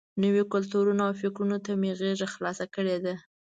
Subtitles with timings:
[0.21, 3.13] نویو کلتورونو او فکرونو ته مې غېږه خلاصه کړې ده.